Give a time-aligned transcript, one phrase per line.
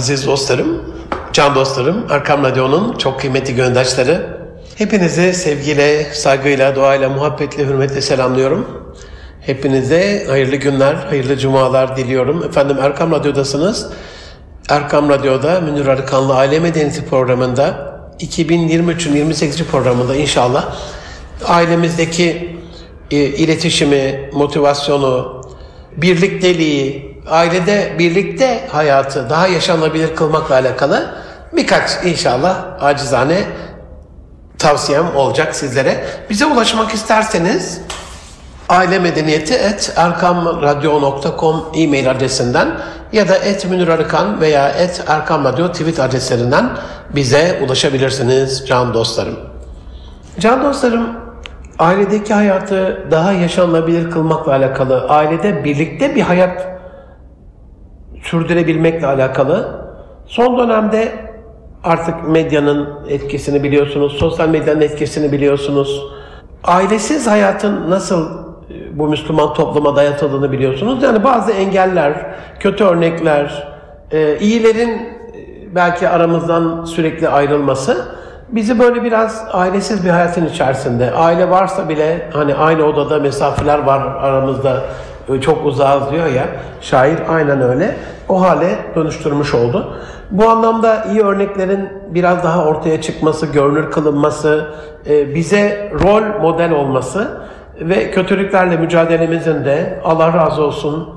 [0.00, 0.94] Aziz dostlarım,
[1.32, 4.38] can dostlarım, Arkam Radyo'nun çok kıymetli göndaşları.
[4.76, 8.92] Hepinizi sevgiyle, saygıyla, duayla, muhabbetle, hürmetle selamlıyorum.
[9.40, 12.44] Hepinize hayırlı günler, hayırlı cumalar diliyorum.
[12.44, 13.90] Efendim Erkam Radyo'dasınız.
[14.68, 19.64] Erkam Radyo'da Münir Arıkanlı Aile Medeniyeti programında 2023'ün 28.
[19.64, 20.76] programında inşallah
[21.46, 22.56] ailemizdeki
[23.10, 25.42] e, iletişimi, motivasyonu,
[25.96, 31.14] birlikteliği, ailede birlikte hayatı daha yaşanabilir kılmakla alakalı
[31.52, 33.44] birkaç inşallah acizane
[34.58, 36.04] tavsiyem olacak sizlere.
[36.30, 37.80] Bize ulaşmak isterseniz
[38.68, 42.68] aile medeniyeti et erkamradyo.com e-mail adresinden
[43.12, 46.70] ya da et Münir Arıkan veya et Erkam tweet adreslerinden
[47.14, 49.36] bize ulaşabilirsiniz can dostlarım.
[50.40, 51.08] Can dostlarım
[51.78, 56.79] ailedeki hayatı daha yaşanılabilir kılmakla alakalı, ailede birlikte bir hayat
[58.22, 59.84] sürdürebilmekle alakalı
[60.26, 61.12] son dönemde
[61.84, 66.02] artık medyanın etkisini biliyorsunuz, sosyal medyanın etkisini biliyorsunuz.
[66.64, 68.30] Ailesiz hayatın nasıl
[68.70, 71.02] e, bu Müslüman topluma dayatıldığını biliyorsunuz.
[71.02, 72.26] Yani bazı engeller,
[72.60, 73.68] kötü örnekler,
[74.10, 78.20] e, iyilerin e, belki aramızdan sürekli ayrılması
[78.52, 84.00] bizi böyle biraz ailesiz bir hayatın içerisinde, aile varsa bile hani aynı odada mesafeler var
[84.00, 84.82] aramızda
[85.40, 86.44] çok uzağız diyor ya,
[86.80, 87.96] şair aynen öyle.
[88.28, 89.94] O hale dönüştürmüş oldu.
[90.30, 94.66] Bu anlamda iyi örneklerin biraz daha ortaya çıkması, görünür kılınması,
[95.34, 97.40] bize rol model olması
[97.80, 101.08] ve kötülüklerle mücadelemizin de Allah razı olsun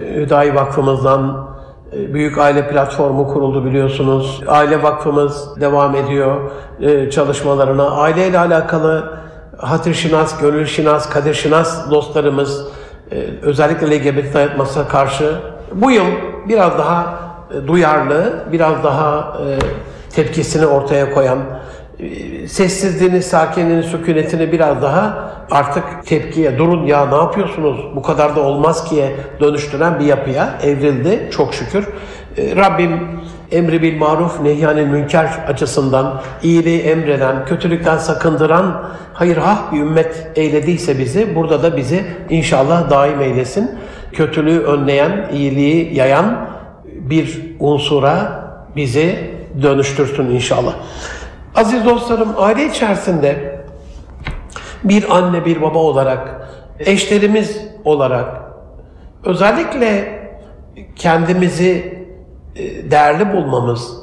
[0.00, 1.50] Hüdayi Vakfımızdan,
[1.92, 4.42] Büyük Aile Platformu kuruldu biliyorsunuz.
[4.48, 6.50] Aile Vakfımız devam ediyor
[7.10, 7.90] çalışmalarına.
[7.90, 9.18] Aile ile alakalı
[9.58, 12.68] hatır şinas, gönül şinas, kadir şinas dostlarımız
[13.42, 15.34] özellikle LGBT dayatmasına karşı
[15.72, 16.06] bu yıl
[16.48, 17.18] biraz daha
[17.66, 19.36] duyarlı, biraz daha
[20.10, 21.38] tepkisini ortaya koyan,
[22.46, 28.84] sessizliğini, sakinliğini, sükunetini biraz daha artık tepkiye, durun ya ne yapıyorsunuz, bu kadar da olmaz
[28.88, 31.88] ki'ye dönüştüren bir yapıya evrildi çok şükür.
[32.38, 33.20] Rabbim
[33.52, 38.82] emri bil maruf nehyanil münker açısından iyiliği emreden, kötülükten sakındıran
[39.12, 43.70] hayırhah bir ümmet eylediyse bizi, burada da bizi inşallah daim eylesin.
[44.12, 46.48] Kötülüğü önleyen, iyiliği yayan
[46.84, 48.42] bir unsura
[48.76, 49.30] bizi
[49.62, 50.72] dönüştürsün inşallah.
[51.54, 53.60] Aziz dostlarım, aile içerisinde
[54.84, 58.42] bir anne, bir baba olarak, eşlerimiz olarak
[59.24, 60.20] özellikle
[60.96, 62.00] kendimizi
[62.90, 63.96] değerli bulmamız,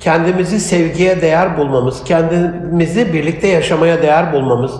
[0.00, 4.72] kendimizi sevgiye değer bulmamız, kendimizi birlikte yaşamaya değer bulmamız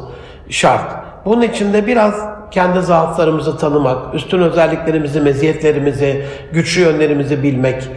[0.48, 0.92] şart.
[1.24, 2.14] Bunun için de biraz
[2.50, 7.88] kendi zaaflarımızı tanımak, üstün özelliklerimizi, meziyetlerimizi, güçlü yönlerimizi bilmek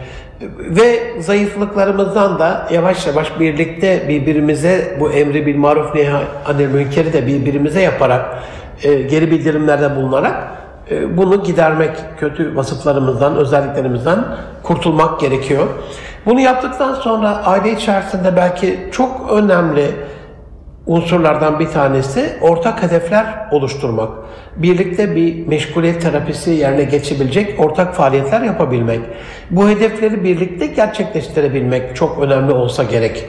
[0.58, 7.80] ve zayıflıklarımızdan da yavaş yavaş birlikte birbirimize bu emri bil maruf nehi münkeri de birbirimize
[7.80, 8.42] yaparak
[8.82, 10.48] e, geri bildirimlerde bulunarak
[10.90, 14.24] e, bunu gidermek, kötü vasıflarımızdan, özelliklerimizden
[14.62, 15.66] kurtulmak gerekiyor.
[16.26, 19.86] Bunu yaptıktan sonra aile içerisinde belki çok önemli
[20.88, 24.10] unsurlardan bir tanesi ortak hedefler oluşturmak.
[24.56, 29.00] Birlikte bir meşguliyet terapisi yerine geçebilecek ortak faaliyetler yapabilmek.
[29.50, 33.24] Bu hedefleri birlikte gerçekleştirebilmek çok önemli olsa gerek.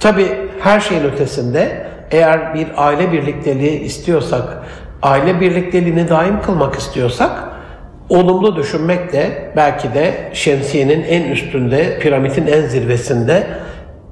[0.00, 0.26] Tabi
[0.60, 4.62] her şeyin ötesinde eğer bir aile birlikteliği istiyorsak,
[5.02, 7.30] aile birlikteliğini daim kılmak istiyorsak
[8.08, 13.46] olumlu düşünmek de belki de şemsiyenin en üstünde, piramidin en zirvesinde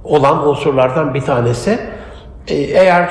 [0.05, 1.79] olan unsurlardan bir tanesi.
[2.49, 3.11] Ee, eğer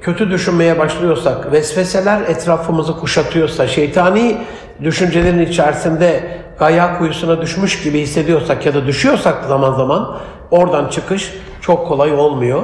[0.00, 4.36] kötü düşünmeye başlıyorsak, vesveseler etrafımızı kuşatıyorsa, şeytani
[4.82, 10.16] düşüncelerin içerisinde gaya kuyusuna düşmüş gibi hissediyorsak ya da düşüyorsak zaman zaman
[10.50, 12.62] oradan çıkış çok kolay olmuyor.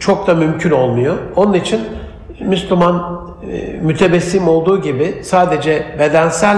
[0.00, 1.14] Çok da mümkün olmuyor.
[1.36, 1.80] Onun için
[2.40, 6.56] Müslüman e, mütebessim olduğu gibi sadece bedensel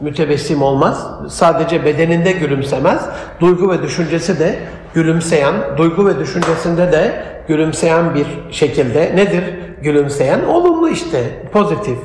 [0.00, 1.06] mütebessim olmaz.
[1.28, 3.08] Sadece bedeninde gülümsemez.
[3.40, 4.58] Duygu ve düşüncesi de
[4.94, 9.44] gülümseyen, duygu ve düşüncesinde de gülümseyen bir şekilde nedir?
[9.82, 11.98] Gülümseyen olumlu işte, pozitif.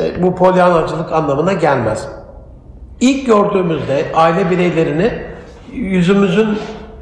[0.00, 2.08] E, bu polyanacılık anlamına gelmez.
[3.00, 5.12] İlk gördüğümüzde aile bireylerini
[5.72, 6.58] yüzümüzün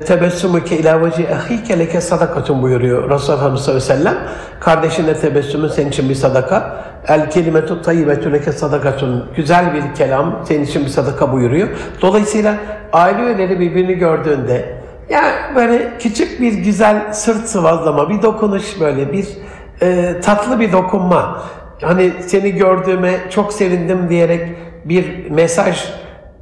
[0.06, 4.18] tebessümüke ilavacı ahike leke sadakatun buyuruyor Resulullah Efendimiz sallallahu aleyhi ve sellem.
[4.60, 6.84] Kardeşinle tebessümün senin için bir sadaka.
[7.08, 9.24] El kelimetu tayyibetü leke sadakatun.
[9.36, 11.68] Güzel bir kelam senin için bir sadaka buyuruyor.
[12.02, 12.56] Dolayısıyla
[12.92, 14.79] aile üyeleri birbirini gördüğünde
[15.10, 19.26] yani böyle küçük bir güzel sırt sıvazlama, bir dokunuş böyle bir
[19.82, 21.42] e, tatlı bir dokunma.
[21.82, 24.48] Hani seni gördüğüme çok sevindim diyerek
[24.84, 25.84] bir mesaj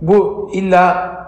[0.02, 1.18] bu illa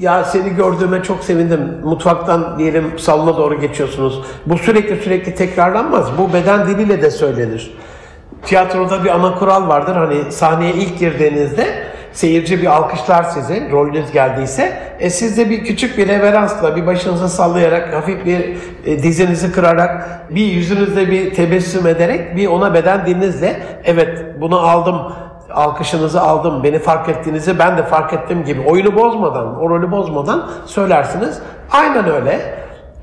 [0.00, 1.60] ya seni gördüğüme çok sevindim.
[1.84, 4.22] Mutfaktan diyelim salona doğru geçiyorsunuz.
[4.46, 6.06] Bu sürekli sürekli tekrarlanmaz.
[6.18, 7.74] Bu beden diliyle de söylenir.
[8.44, 9.96] Tiyatroda bir ana kural vardır.
[9.96, 14.72] Hani sahneye ilk girdiğinizde seyirci bir alkışlar sizi, rolünüz geldiyse.
[15.00, 18.56] E siz de bir küçük bir reveransla, bir başınızı sallayarak, hafif bir
[18.86, 25.12] e, dizinizi kırarak, bir yüzünüzde bir tebessüm ederek, bir ona beden dilinizle, evet bunu aldım,
[25.54, 30.50] alkışınızı aldım, beni fark ettiğinizi ben de fark ettim gibi oyunu bozmadan, o rolü bozmadan
[30.66, 31.38] söylersiniz.
[31.70, 32.40] Aynen öyle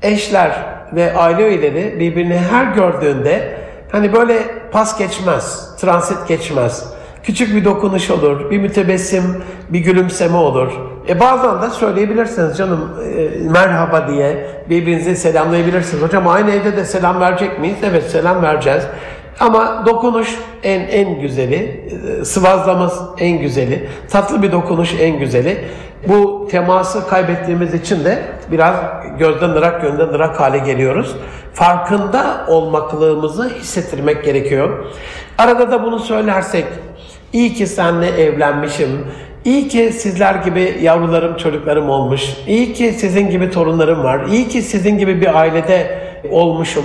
[0.02, 0.50] eşler
[0.92, 3.58] ve aile üyeleri birbirini her gördüğünde
[3.92, 4.38] hani böyle
[4.72, 6.99] pas geçmez, transit geçmez.
[7.22, 9.22] Küçük bir dokunuş olur, bir mütebessim,
[9.68, 10.72] bir gülümseme olur.
[11.08, 16.02] E bazen de söyleyebilirsiniz canım e, merhaba diye birbirinizi selamlayabilirsiniz.
[16.02, 17.76] Hocam aynı evde de selam verecek miyiz?
[17.84, 18.82] Evet selam vereceğiz.
[19.40, 21.90] Ama dokunuş en en güzeli,
[22.20, 25.64] e, sıvazlamaz en güzeli, tatlı bir dokunuş en güzeli.
[26.08, 28.74] Bu teması kaybettiğimiz için de biraz
[29.18, 31.16] gözden ırak, gönülden ırak hale geliyoruz.
[31.54, 34.84] Farkında olmaklığımızı hissettirmek gerekiyor.
[35.38, 36.66] Arada da bunu söylersek,
[37.32, 38.88] iyi ki seninle evlenmişim,
[39.44, 42.36] İyi ki sizler gibi yavrularım, çocuklarım olmuş.
[42.46, 44.26] İyi ki sizin gibi torunlarım var.
[44.32, 45.98] İyi ki sizin gibi bir ailede
[46.30, 46.84] olmuşum.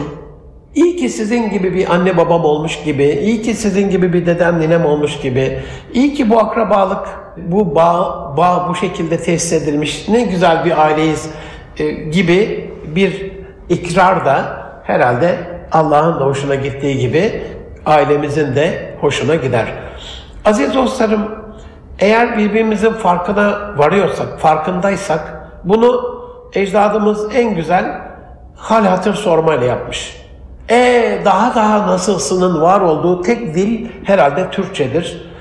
[0.76, 4.60] İyi ki sizin gibi bir anne babam olmuş gibi, iyi ki sizin gibi bir dedem
[4.60, 5.60] ninem olmuş gibi,
[5.94, 7.08] iyi ki bu akrabalık,
[7.38, 11.30] bu bağ, bağ bu şekilde tesis edilmiş, ne güzel bir aileyiz
[11.80, 13.32] e, gibi bir
[13.70, 15.36] ikrar da herhalde
[15.72, 17.42] Allah'ın da hoşuna gittiği gibi
[17.86, 19.66] ailemizin de hoşuna gider.
[20.46, 21.22] Aziz dostlarım,
[22.00, 26.16] eğer birbirimizin farkına varıyorsak, farkındaysak, bunu
[26.54, 28.02] ecdadımız en güzel
[28.56, 30.26] hal hatır sormayla yapmış.
[30.70, 35.32] E daha daha nasılsının var olduğu tek dil herhalde Türkçedir.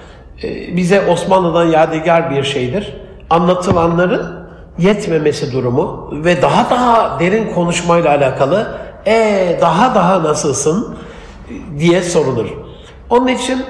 [0.42, 2.96] E, bize Osmanlı'dan yadigar bir şeydir.
[3.30, 4.48] Anlatılanların
[4.78, 10.96] yetmemesi durumu ve daha daha derin konuşmayla alakalı e daha daha nasılsın
[11.78, 12.48] diye sorulur.
[13.10, 13.64] Onun için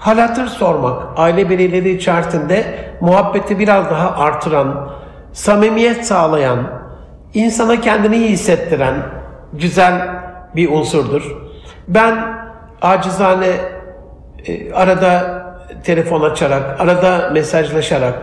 [0.00, 2.64] hal hatır sormak, aile bireyleri içerisinde
[3.00, 4.90] muhabbeti biraz daha artıran,
[5.32, 6.58] samimiyet sağlayan,
[7.34, 8.94] insana kendini iyi hissettiren,
[9.52, 10.08] güzel
[10.56, 11.36] bir unsurdur.
[11.88, 12.14] Ben
[12.82, 13.50] acizane
[14.46, 15.42] e, arada
[15.84, 18.14] telefon açarak, arada mesajlaşarak,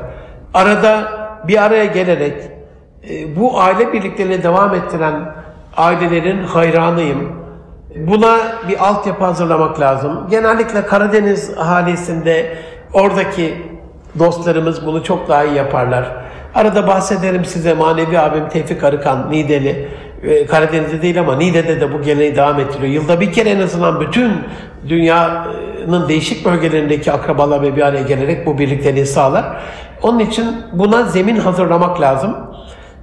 [0.53, 1.11] arada
[1.47, 2.33] bir araya gelerek
[3.09, 5.35] e, bu aile birliklerini devam ettiren
[5.77, 7.46] ailelerin hayranıyım.
[7.97, 8.37] Buna
[8.69, 10.27] bir altyapı hazırlamak lazım.
[10.29, 12.57] Genellikle Karadeniz ahalisinde
[12.93, 13.57] oradaki
[14.19, 16.05] dostlarımız bunu çok daha iyi yaparlar.
[16.55, 19.89] Arada bahsederim size manevi abim Tevfik Arıkan, Nideli.
[20.23, 22.93] Ee, Karadeniz'de değil ama Niğde'de de bu geleneği devam ettiriyor.
[22.93, 24.31] Yılda bir kere en azından bütün
[24.89, 29.45] dünyanın değişik bölgelerindeki akrabalar ve bir araya gelerek bu birlikteliği sağlar.
[30.01, 32.37] Onun için buna zemin hazırlamak lazım.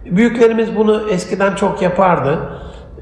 [0.04, 2.38] Büyüklerimiz bunu eskiden çok yapardı.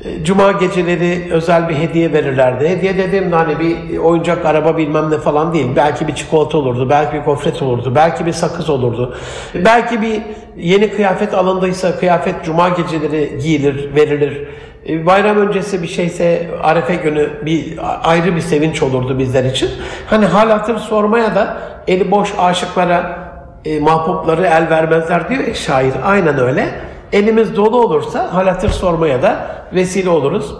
[0.05, 2.69] Ee, Cuma geceleri özel bir hediye verirlerdi.
[2.69, 5.67] Hediye dediğimde hani bir oyuncak araba bilmem ne falan değil.
[5.77, 9.17] Belki bir çikolata olurdu, belki bir kofret olurdu, belki bir sakız olurdu.
[9.55, 10.23] Belki bir
[10.57, 14.49] yeni kıyafet alındıysa kıyafet cuma geceleri giyilir, verilir.
[14.89, 19.71] Ee, bayram öncesi bir şeyse Arefe günü bir ayrı bir sevinç olurdu bizler için.
[20.07, 21.57] Hani hal hatır sormaya da
[21.89, 23.19] eli boş aşıklara
[23.65, 25.93] e, mahpupları el vermezler diyor ya şair.
[26.05, 26.69] Aynen öyle.
[27.13, 30.55] Elimiz dolu olursa hal hatır sormaya da vesile oluruz.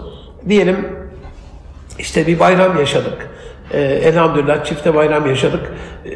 [0.49, 0.87] Diyelim
[1.99, 3.29] işte bir bayram yaşadık.
[3.71, 5.61] Ee, elhamdülillah çifte bayram yaşadık.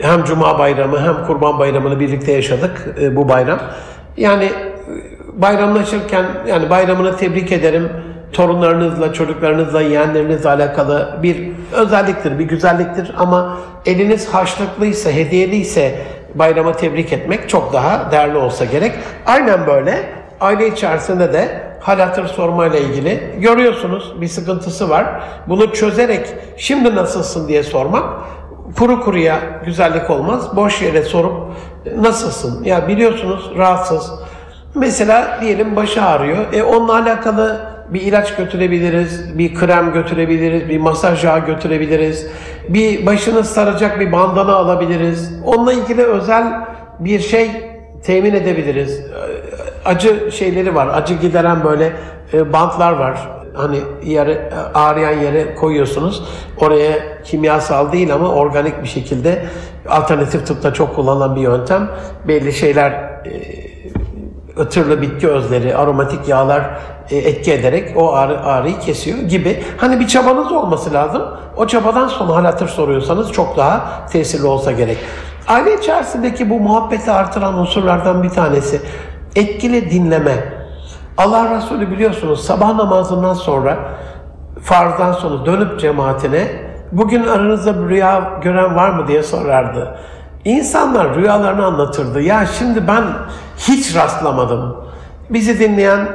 [0.02, 3.60] Hem Cuma bayramı hem Kurban bayramını birlikte yaşadık e, bu bayram.
[4.18, 4.52] Yani e,
[5.42, 7.90] bayramlaşırken yani bayramını tebrik ederim.
[8.34, 13.12] Torunlarınızla, çocuklarınızla, yeğenlerinizle alakalı bir özelliktir, bir güzelliktir.
[13.18, 15.96] Ama eliniz haşlıklıysa, hediyeliyse
[16.36, 18.92] bayrama tebrik etmek çok daha değerli olsa gerek.
[19.26, 25.06] Aynen böyle aile içerisinde de hal hatır sormayla ilgili görüyorsunuz bir sıkıntısı var.
[25.48, 26.28] Bunu çözerek
[26.58, 28.04] şimdi nasılsın diye sormak
[28.78, 30.56] kuru kuruya güzellik olmaz.
[30.56, 31.34] Boş yere sorup
[31.98, 32.64] nasılsın?
[32.64, 34.12] Ya biliyorsunuz rahatsız.
[34.76, 36.54] Mesela diyelim başı ağrıyor.
[36.54, 42.28] E onunla alakalı bir ilaç götürebiliriz, bir krem götürebiliriz, bir masaj yağı götürebiliriz.
[42.70, 45.34] Bir başını saracak bir bandana alabiliriz.
[45.46, 46.46] Onunla ilgili özel
[47.00, 47.52] bir şey
[48.04, 49.02] temin edebiliriz
[49.86, 50.88] acı şeyleri var.
[50.88, 51.94] Acı gideren böyle
[52.34, 53.30] e, bantlar var.
[53.54, 56.24] Hani yere, ağrıyan yere koyuyorsunuz.
[56.62, 59.46] Oraya kimyasal değil ama organik bir şekilde
[59.90, 61.90] alternatif tıpta çok kullanılan bir yöntem.
[62.28, 66.62] Belli şeyler e, bitki özleri, aromatik yağlar
[67.10, 69.64] e, etki ederek o ağrı, ağrıyı kesiyor gibi.
[69.78, 71.24] Hani bir çabanız olması lazım.
[71.58, 74.98] O çabadan sonra hal hatır soruyorsanız çok daha tesirli olsa gerek.
[75.48, 78.82] Aile içerisindeki bu muhabbeti artıran unsurlardan bir tanesi
[79.36, 80.58] etkili dinleme.
[81.18, 83.78] Allah Resulü biliyorsunuz sabah namazından sonra
[84.62, 86.48] farzdan sonra dönüp cemaatine
[86.92, 89.98] bugün aranızda bir rüya gören var mı diye sorardı.
[90.46, 92.22] İnsanlar rüyalarını anlatırdı.
[92.22, 93.04] Ya şimdi ben
[93.58, 94.76] hiç rastlamadım.
[95.30, 96.08] Bizi dinleyen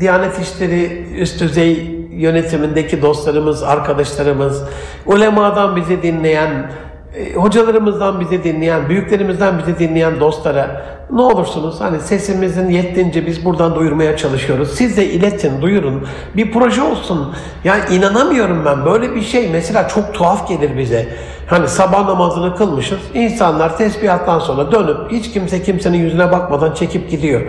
[0.00, 4.62] Diyanet İşleri üst düzey yönetimindeki dostlarımız, arkadaşlarımız,
[5.06, 6.70] ulemadan bizi dinleyen,
[7.14, 13.74] e, hocalarımızdan bizi dinleyen, büyüklerimizden bizi dinleyen dostlara ne olursunuz hani sesimizin yettiğince biz buradan
[13.74, 14.74] duyurmaya çalışıyoruz.
[14.74, 16.06] Siz de iletin, duyurun.
[16.36, 17.34] Bir proje olsun.
[17.64, 21.08] Yani inanamıyorum ben böyle bir şey mesela çok tuhaf gelir bize.
[21.46, 22.98] Hani sabah namazını kılmışız.
[23.14, 27.42] İnsanlar tesbihattan sonra dönüp hiç kimse kimsenin yüzüne bakmadan çekip gidiyor.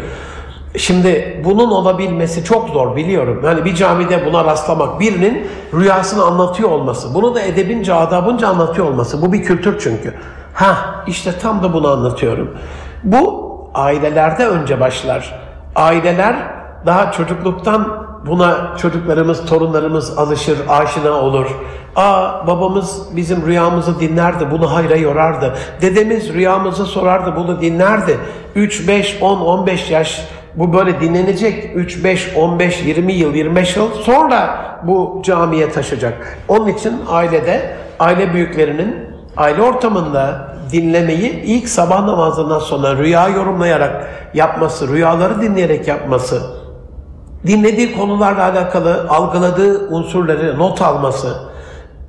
[0.77, 3.41] Şimdi bunun olabilmesi çok zor biliyorum.
[3.45, 9.21] Yani bir camide buna rastlamak, birinin rüyasını anlatıyor olması, bunu da edebince, adabınca anlatıyor olması.
[9.21, 10.13] Bu bir kültür çünkü.
[10.53, 12.57] Ha işte tam da bunu anlatıyorum.
[13.03, 15.39] Bu ailelerde önce başlar.
[15.75, 16.35] Aileler
[16.85, 21.47] daha çocukluktan buna çocuklarımız, torunlarımız alışır, aşina olur.
[21.95, 25.53] Aa babamız bizim rüyamızı dinlerdi, bunu hayra yorardı.
[25.81, 28.19] Dedemiz rüyamızı sorardı, bunu dinlerdi.
[28.55, 33.91] 3, 5, 10, 15 yaş bu böyle dinlenecek 3, 5, 15, 20 yıl, 25 yıl
[33.91, 36.37] sonra bu camiye taşacak.
[36.47, 38.95] Onun için ailede, aile büyüklerinin
[39.37, 46.41] aile ortamında dinlemeyi ilk sabah namazından sonra rüya yorumlayarak yapması, rüyaları dinleyerek yapması,
[47.47, 51.35] dinlediği konularla alakalı algıladığı unsurları not alması,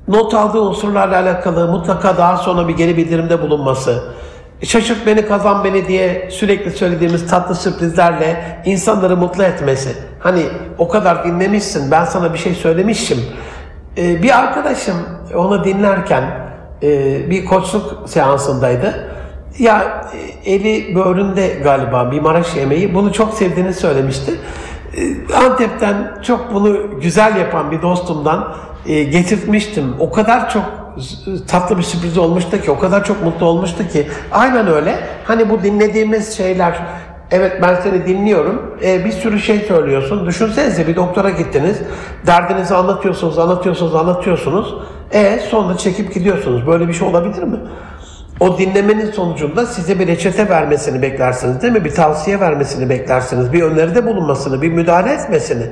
[0.08, 4.02] not aldığı unsurlarla alakalı mutlaka daha sonra bir geri bildirimde bulunması,
[4.64, 9.90] şaşırt beni kazan beni diye sürekli söylediğimiz tatlı sürprizlerle insanları mutlu etmesi.
[10.20, 10.42] Hani
[10.78, 13.18] o kadar dinlemişsin ben sana bir şey söylemişim.
[13.98, 14.96] Ee, bir arkadaşım
[15.34, 16.24] onu dinlerken
[16.82, 19.10] e, bir koçluk seansındaydı.
[19.58, 20.04] Ya
[20.44, 24.34] e, eli böğründe galiba bir Maraş yemeği bunu çok sevdiğini söylemişti.
[24.96, 28.54] E, Antep'ten çok bunu güzel yapan bir dostumdan
[28.86, 29.94] e, getirtmiştim.
[30.00, 30.83] O kadar çok
[31.48, 34.08] tatlı bir sürpriz olmuştu ki, o kadar çok mutlu olmuştu ki.
[34.32, 34.98] Aynen öyle.
[35.24, 36.78] Hani bu dinlediğimiz şeyler,
[37.30, 40.26] evet ben seni dinliyorum, e, bir sürü şey söylüyorsun.
[40.26, 41.78] Düşünsenize bir doktora gittiniz,
[42.26, 44.74] derdinizi anlatıyorsunuz, anlatıyorsunuz, anlatıyorsunuz.
[45.12, 46.66] E sonra çekip gidiyorsunuz.
[46.66, 47.56] Böyle bir şey olabilir mi?
[48.40, 51.84] O dinlemenin sonucunda size bir reçete vermesini beklersiniz değil mi?
[51.84, 53.52] Bir tavsiye vermesini beklersiniz.
[53.52, 55.66] Bir öneride bulunmasını, bir müdahale etmesini.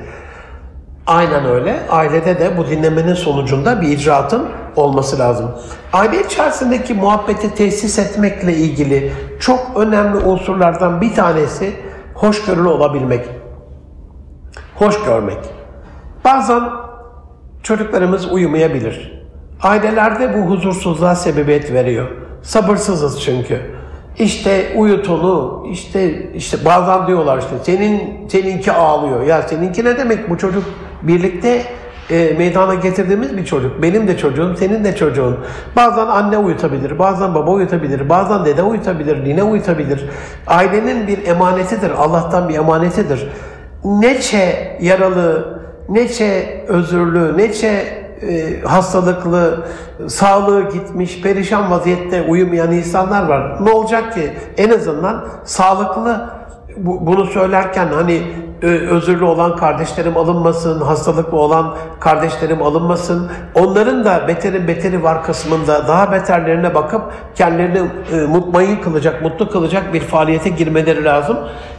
[1.06, 1.80] Aynen öyle.
[1.90, 5.50] Ailede de bu dinlemenin sonucunda bir icraatın olması lazım.
[5.92, 11.73] Aile içerisindeki muhabbeti tesis etmekle ilgili çok önemli unsurlardan bir tanesi
[12.14, 13.25] hoşgörülü olabilmek.
[14.75, 15.38] Hoş görmek.
[16.25, 16.62] Bazen
[17.62, 19.23] çocuklarımız uyumayabilir.
[19.62, 22.09] Ailelerde bu huzursuzluğa sebebiyet veriyor.
[22.42, 23.61] Sabırsızız çünkü.
[24.18, 29.23] İşte uyut onu, işte işte bazen diyorlar işte senin seninki ağlıyor.
[29.23, 30.64] Ya seninki ne demek bu çocuk
[31.02, 31.62] birlikte
[32.11, 33.82] e, meydana getirdiğimiz bir çocuk.
[33.82, 35.38] Benim de çocuğum, senin de çocuğun.
[35.76, 40.09] Bazen anne uyutabilir, bazen baba uyutabilir, bazen dede uyutabilir, nine uyutabilir.
[40.47, 43.28] Ailenin bir emanetidir, Allah'tan bir emanetidir.
[43.85, 49.64] Neçe yaralı, neçe özürlü, neçe e, hastalıklı,
[50.09, 53.64] sağlığı gitmiş, perişan vaziyette uyumayan insanlar var.
[53.64, 54.30] Ne olacak ki?
[54.56, 56.30] En azından sağlıklı
[56.76, 58.23] bu, bunu söylerken hani
[58.66, 63.31] özürlü olan kardeşlerim alınmasın, hastalıklı olan kardeşlerim alınmasın.
[63.54, 67.02] Onların da beterin beteri var kısmında daha beterlerine bakıp
[67.35, 71.38] kendilerini e, mutmain kılacak, mutlu kılacak bir faaliyete girmeleri lazım.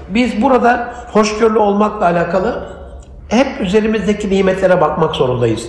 [0.10, 2.68] Biz burada hoşgörülü olmakla alakalı
[3.28, 5.68] hep üzerimizdeki nimetlere bakmak zorundayız.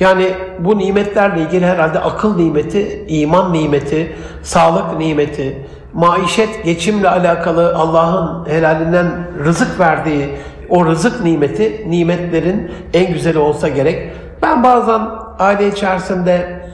[0.00, 8.48] Yani bu nimetlerle ilgili herhalde akıl nimeti, iman nimeti, sağlık nimeti, maişet, geçimle alakalı Allah'ın
[8.48, 9.06] helalinden
[9.44, 10.28] rızık verdiği
[10.68, 14.10] o rızık nimeti, nimetlerin en güzeli olsa gerek.
[14.42, 15.00] Ben bazen
[15.38, 16.64] aile içerisinde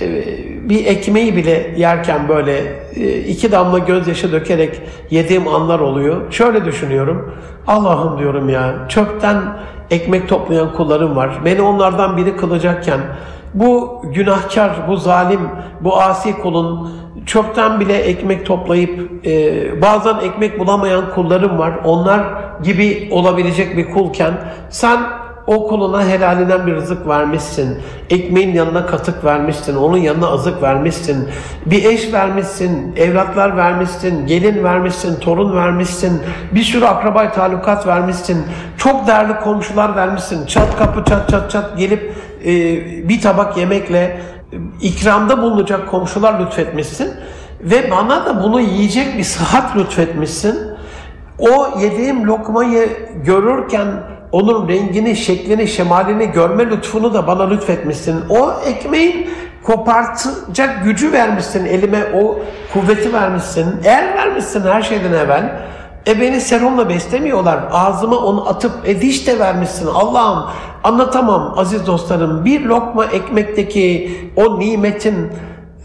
[0.00, 0.24] e,
[0.68, 2.62] bir ekmeği bile yerken böyle
[2.96, 4.80] e, iki damla gözyaşı dökerek
[5.10, 6.32] yediğim anlar oluyor.
[6.32, 7.34] Şöyle düşünüyorum.
[7.66, 9.38] Allah'ım diyorum ya çöpten
[9.90, 11.40] ekmek toplayan kullarım var.
[11.44, 13.00] Beni onlardan biri kılacakken
[13.54, 15.40] bu günahkar, bu zalim,
[15.80, 16.90] bu asi kulun
[17.26, 21.72] çöpten bile ekmek toplayıp e, bazen ekmek bulamayan kullarım var.
[21.84, 22.20] Onlar
[22.62, 24.32] gibi olabilecek bir kulken
[24.70, 25.00] sen
[25.46, 27.78] o kuluna helalinden bir rızık vermişsin.
[28.10, 29.76] Ekmeğin yanına katık vermişsin.
[29.76, 31.28] Onun yanına azık vermişsin.
[31.66, 32.96] Bir eş vermişsin.
[32.96, 34.26] Evlatlar vermişsin.
[34.26, 35.20] Gelin vermişsin.
[35.20, 36.22] Torun vermişsin.
[36.54, 38.46] Bir sürü akrabay talukat vermişsin.
[38.76, 40.46] Çok değerli komşular vermişsin.
[40.46, 42.14] Çat kapı çat çat çat gelip
[42.44, 42.48] e,
[43.08, 44.20] bir tabak yemekle
[44.80, 47.10] ikramda bulunacak komşular lütfetmişsin.
[47.60, 50.69] Ve bana da bunu yiyecek bir sıhhat lütfetmişsin.
[51.40, 52.88] O yediğim lokmayı
[53.24, 53.86] görürken
[54.32, 58.16] onun rengini, şeklini, şemalini görme lütfunu da bana lütfetmişsin.
[58.28, 59.30] O ekmeğin
[59.62, 62.38] kopartacak gücü vermişsin elime, o
[62.72, 63.66] kuvveti vermişsin.
[63.84, 65.62] Eğer vermişsin her şeyden evvel,
[66.06, 67.60] e beni serumla beslemiyorlar.
[67.72, 69.86] Ağzıma onu atıp e diş de vermişsin.
[69.86, 70.50] Allah'ım
[70.84, 72.44] anlatamam aziz dostlarım.
[72.44, 75.32] Bir lokma ekmekteki o nimetin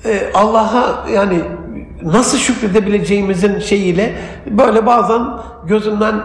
[0.06, 1.42] e, Allah'a yani
[2.06, 4.14] nasıl şükredebileceğimizin şeyiyle
[4.46, 5.22] böyle bazen
[5.68, 6.16] gözümden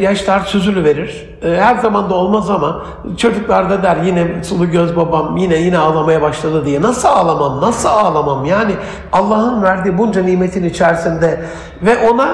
[0.00, 1.38] yaşlar süzülü verir.
[1.42, 2.82] E, her zaman da olmaz ama
[3.16, 6.82] çocuklar da der yine sulu göz babam yine yine ağlamaya başladı diye.
[6.82, 7.60] Nasıl ağlamam?
[7.60, 8.44] Nasıl ağlamam?
[8.44, 8.72] Yani
[9.12, 11.40] Allah'ın verdiği bunca nimetin içerisinde
[11.82, 12.26] ve ona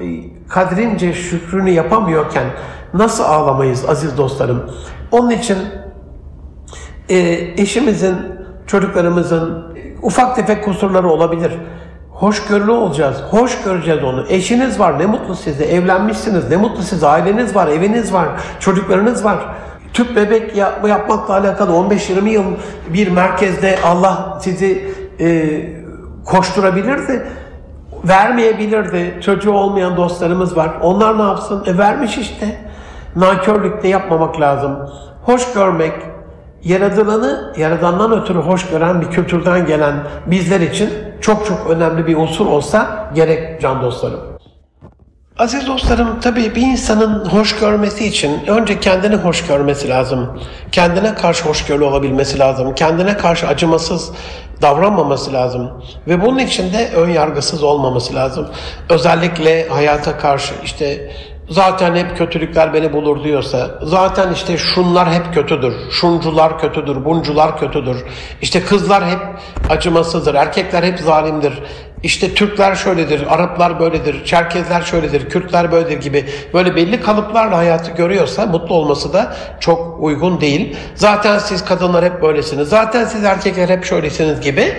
[0.00, 0.04] e,
[0.48, 2.44] kadrince şükrünü yapamıyorken
[2.94, 4.70] nasıl ağlamayız aziz dostlarım?
[5.12, 5.58] Onun için
[7.08, 7.18] e,
[7.62, 8.16] eşimizin,
[8.66, 11.52] çocuklarımızın ufak tefek kusurları olabilir.
[12.24, 13.16] Hoşgörülü olacağız.
[13.30, 14.24] Hoş göreceğiz onu.
[14.28, 14.98] Eşiniz var.
[14.98, 15.64] Ne mutlu size.
[15.64, 16.50] Evlenmişsiniz.
[16.50, 17.06] Ne mutlu size.
[17.06, 17.68] Aileniz var.
[17.68, 18.28] Eviniz var.
[18.60, 19.38] Çocuklarınız var.
[19.92, 22.44] Tüp bebek yap yapmakla alakalı 15-20 yıl
[22.92, 25.60] bir merkezde Allah sizi e,
[26.24, 27.26] koşturabilirdi.
[28.04, 29.20] Vermeyebilirdi.
[29.24, 30.70] Çocuğu olmayan dostlarımız var.
[30.82, 31.64] Onlar ne yapsın?
[31.66, 32.46] E vermiş işte.
[33.16, 34.78] Nankörlükte yapmamak lazım.
[35.22, 35.92] Hoş görmek,
[36.64, 39.94] yaradılanı yaradandan ötürü hoş gören bir kültürden gelen
[40.26, 40.90] bizler için
[41.20, 44.20] çok çok önemli bir unsur olsa gerek can dostlarım.
[45.38, 50.40] Aziz dostlarım tabii bir insanın hoş görmesi için önce kendini hoş görmesi lazım.
[50.72, 52.74] Kendine karşı hoşgörülü olabilmesi lazım.
[52.74, 54.12] Kendine karşı acımasız
[54.62, 55.84] davranmaması lazım.
[56.08, 58.48] Ve bunun için de ön yargısız olmaması lazım.
[58.88, 61.10] Özellikle hayata karşı işte
[61.48, 68.04] zaten hep kötülükler beni bulur diyorsa, zaten işte şunlar hep kötüdür, şuncular kötüdür, buncular kötüdür,
[68.42, 69.20] işte kızlar hep
[69.70, 71.62] acımasızdır, erkekler hep zalimdir,
[72.02, 76.24] işte Türkler şöyledir, Araplar böyledir, Çerkezler şöyledir, Kürtler böyledir gibi
[76.54, 80.76] böyle belli kalıplarla hayatı görüyorsa mutlu olması da çok uygun değil.
[80.94, 84.74] Zaten siz kadınlar hep böylesiniz, zaten siz erkekler hep şöylesiniz gibi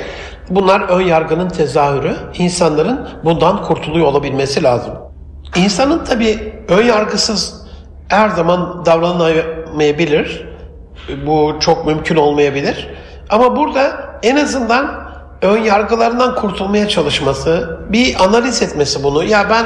[0.50, 2.16] bunlar ön yargının tezahürü.
[2.38, 5.05] İnsanların bundan kurtuluyor olabilmesi lazım.
[5.56, 7.62] İnsanın tabi ön yargısız
[8.08, 10.48] her zaman davranamayabilir.
[11.26, 12.90] Bu çok mümkün olmayabilir.
[13.30, 13.92] Ama burada
[14.24, 15.06] en azından
[15.42, 19.24] ön yargılarından kurtulmaya çalışması, bir analiz etmesi bunu.
[19.24, 19.66] Ya ben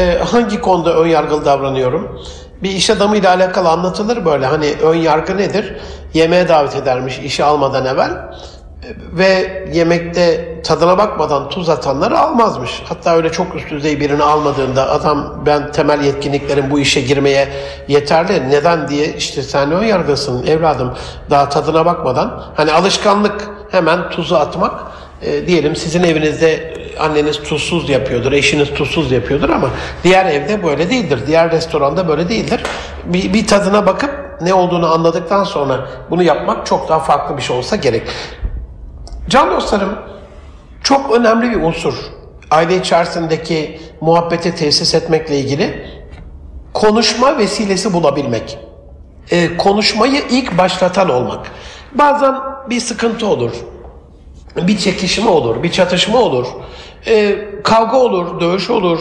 [0.00, 2.20] e, hangi konuda ön yargılı davranıyorum?
[2.62, 4.46] Bir iş adamıyla alakalı anlatılır böyle.
[4.46, 5.76] Hani ön yargı nedir?
[6.14, 8.10] Yemeğe davet edermiş işi almadan evvel
[9.12, 12.82] ve yemekte tadına bakmadan tuz atanları almazmış.
[12.88, 17.48] Hatta öyle çok üst düzey birini almadığında adam ben temel yetkinliklerim bu işe girmeye
[17.88, 18.50] yeterli.
[18.50, 20.94] Neden diye işte sen ön yargısın evladım
[21.30, 22.42] daha tadına bakmadan.
[22.56, 24.80] Hani alışkanlık hemen tuzu atmak.
[25.22, 29.70] E, diyelim sizin evinizde anneniz tuzsuz yapıyordur, eşiniz tuzsuz yapıyordur ama
[30.04, 31.20] diğer evde böyle değildir.
[31.26, 32.62] Diğer restoranda böyle değildir.
[33.04, 37.56] Bir, bir tadına bakıp ne olduğunu anladıktan sonra bunu yapmak çok daha farklı bir şey
[37.56, 38.02] olsa gerek.
[39.28, 39.98] Can dostlarım,
[40.82, 41.94] çok önemli bir unsur.
[42.50, 45.86] Aile içerisindeki muhabbete tesis etmekle ilgili
[46.74, 48.58] konuşma vesilesi bulabilmek.
[49.30, 51.46] E, konuşmayı ilk başlatan olmak.
[51.94, 52.34] Bazen
[52.70, 53.52] bir sıkıntı olur,
[54.56, 56.46] bir çekişme olur, bir çatışma olur,
[57.06, 59.00] e, kavga olur, dövüş olur,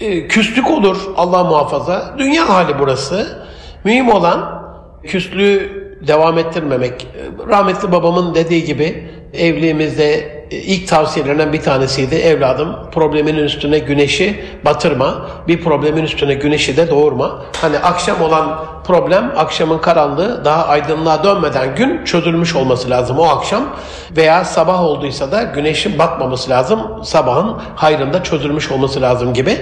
[0.00, 2.14] e, küslük olur Allah muhafaza.
[2.18, 3.46] Dünya hali burası.
[3.84, 4.62] Mühim olan
[5.04, 7.06] küslüğü devam ettirmemek.
[7.48, 12.14] Rahmetli babamın dediği gibi evliliğimizde e, ilk tavsiyelerinden bir tanesiydi.
[12.14, 15.26] Evladım problemin üstüne güneşi batırma.
[15.48, 17.42] Bir problemin üstüne güneşi de doğurma.
[17.60, 23.62] Hani akşam olan problem akşamın karanlığı daha aydınlığa dönmeden gün çözülmüş olması lazım o akşam.
[24.16, 26.80] Veya sabah olduysa da güneşin batmaması lazım.
[27.04, 29.56] Sabahın hayrında çözülmüş olması lazım gibi.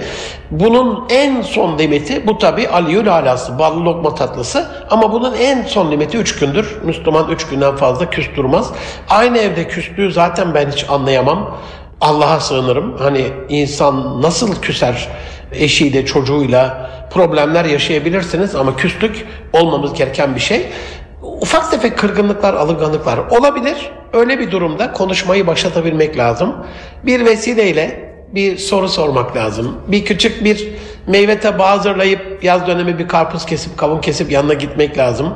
[0.51, 4.67] Bunun en son limiti bu tabi aliyül alası, ballı lokma tatlısı.
[4.89, 6.77] Ama bunun en son limiti üç gündür.
[6.83, 8.71] Müslüman üç günden fazla küs durmaz.
[9.09, 11.57] Aynı evde küslüğü zaten ben hiç anlayamam.
[12.01, 12.97] Allah'a sığınırım.
[12.97, 15.07] Hani insan nasıl küser
[15.51, 20.67] eşiyle, çocuğuyla problemler yaşayabilirsiniz ama küslük olmamız gereken bir şey.
[21.21, 23.91] Ufak tefek kırgınlıklar, alınganlıklar olabilir.
[24.13, 26.55] Öyle bir durumda konuşmayı başlatabilmek lazım.
[27.03, 29.77] Bir vesileyle bir soru sormak lazım.
[29.87, 30.67] Bir küçük bir
[31.07, 35.33] meyve tabağı hazırlayıp yaz dönemi bir karpuz kesip kavun kesip yanına gitmek lazım.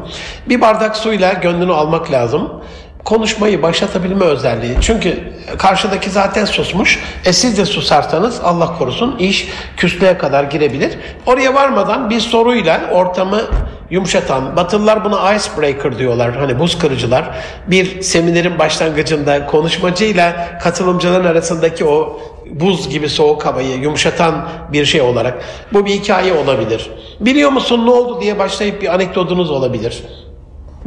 [0.50, 2.62] Bir bardak suyla gönlünü almak lazım
[3.10, 4.76] konuşmayı başlatabilme özelliği.
[4.82, 5.20] Çünkü
[5.58, 7.00] karşıdaki zaten susmuş.
[7.26, 10.98] E siz de susarsanız Allah korusun iş küslüğe kadar girebilir.
[11.26, 13.42] Oraya varmadan bir soruyla ortamı
[13.90, 17.26] yumuşatan, Batılılar buna icebreaker diyorlar, hani buz kırıcılar.
[17.68, 22.20] Bir seminerin başlangıcında konuşmacıyla katılımcıların arasındaki o
[22.50, 25.44] buz gibi soğuk havayı yumuşatan bir şey olarak.
[25.74, 26.90] Bu bir hikaye olabilir.
[27.20, 30.04] Biliyor musun ne oldu diye başlayıp bir anekdotunuz olabilir.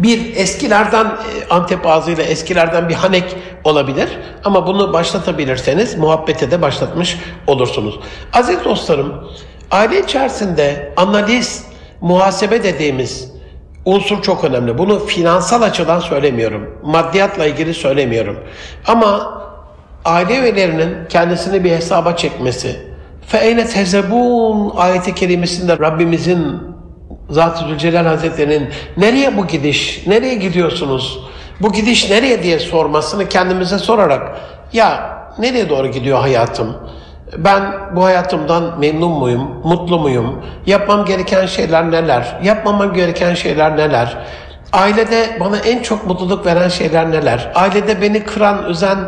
[0.03, 4.09] Bir eskilerden e, Antep ağzıyla eskilerden bir hanek olabilir
[4.45, 8.01] ama bunu başlatabilirseniz muhabbete de başlatmış olursunuz.
[8.33, 9.29] Aziz dostlarım,
[9.71, 11.65] aile içerisinde analiz,
[12.01, 13.33] muhasebe dediğimiz
[13.85, 14.79] unsur çok önemli.
[14.79, 16.79] Bunu finansal açıdan söylemiyorum.
[16.83, 18.39] Maddiyatla ilgili söylemiyorum.
[18.87, 19.43] Ama
[20.05, 22.93] aile üyelerinin kendisini bir hesaba çekmesi.
[23.27, 26.72] Fe tezebun ayeti kerimesinde Rabbimizin
[27.33, 31.19] Zat-ı Zülcelal Hazretleri'nin nereye bu gidiş, nereye gidiyorsunuz,
[31.61, 34.41] bu gidiş nereye diye sormasını kendimize sorarak
[34.73, 36.77] ya nereye doğru gidiyor hayatım?
[37.37, 37.63] Ben
[37.97, 40.45] bu hayatımdan memnun muyum, mutlu muyum?
[40.67, 42.41] Yapmam gereken şeyler neler?
[42.45, 44.17] Yapmamam gereken şeyler neler?
[44.73, 47.53] Ailede bana en çok mutluluk veren şeyler neler?
[47.55, 48.99] Ailede beni kıran, üzen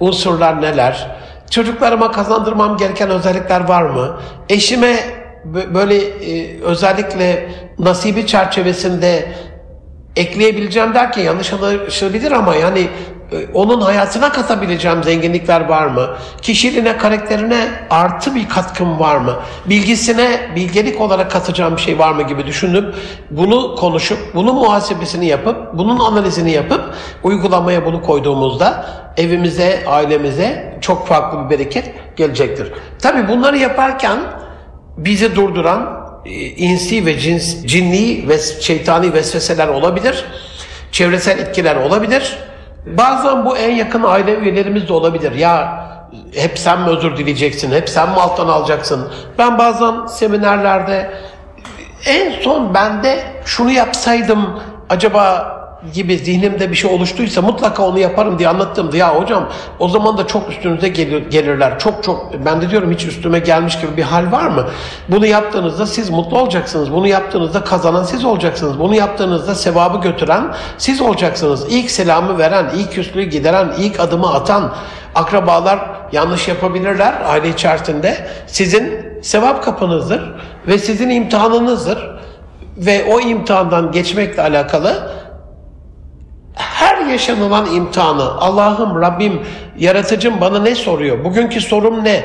[0.00, 1.06] unsurlar neler?
[1.50, 4.16] Çocuklarıma kazandırmam gereken özellikler var mı?
[4.48, 4.96] Eşime
[5.44, 9.28] böyle e, özellikle nasibi çerçevesinde
[10.16, 12.88] ekleyebileceğim derken yanlış anlaşılabilir ama yani
[13.32, 16.08] e, onun hayatına katabileceğim zenginlikler var mı?
[16.42, 19.36] Kişiliğine, karakterine artı bir katkım var mı?
[19.66, 22.94] Bilgisine bilgelik olarak katacağım bir şey var mı gibi düşünüp
[23.30, 31.44] bunu konuşup, bunun muhasebesini yapıp, bunun analizini yapıp uygulamaya bunu koyduğumuzda evimize, ailemize çok farklı
[31.44, 32.72] bir bereket gelecektir.
[32.98, 34.18] Tabi bunları yaparken
[34.96, 40.24] bizi durduran e, insi ve cins, cinni ve şeytani vesveseler olabilir.
[40.92, 42.38] Çevresel etkiler olabilir.
[42.86, 45.32] Bazen bu en yakın aile üyelerimiz de olabilir.
[45.32, 45.82] Ya
[46.34, 49.12] hep sen mi özür dileyeceksin, hep sen mi alttan alacaksın?
[49.38, 51.10] Ben bazen seminerlerde
[52.06, 55.61] en son bende şunu yapsaydım acaba
[55.94, 60.26] gibi zihnimde bir şey oluştuysa mutlaka onu yaparım diye anlattığımda ya hocam o zaman da
[60.26, 61.78] çok üstünüze gelir, gelirler.
[61.78, 64.66] Çok çok ben de diyorum hiç üstüme gelmiş gibi bir hal var mı?
[65.08, 66.92] Bunu yaptığınızda siz mutlu olacaksınız.
[66.92, 68.78] Bunu yaptığınızda kazanan siz olacaksınız.
[68.78, 71.66] Bunu yaptığınızda sevabı götüren siz olacaksınız.
[71.68, 74.72] İlk selamı veren, ilk küslüğü gideren, ilk adımı atan
[75.14, 75.78] akrabalar
[76.12, 78.26] yanlış yapabilirler aile içerisinde.
[78.46, 80.32] Sizin sevap kapınızdır
[80.66, 82.12] ve sizin imtihanınızdır
[82.76, 85.21] ve o imtihandan geçmekle alakalı
[87.12, 89.40] yaşanılan imtihanı Allah'ım Rabbim
[89.78, 91.24] yaratıcım bana ne soruyor?
[91.24, 92.24] Bugünkü sorum ne?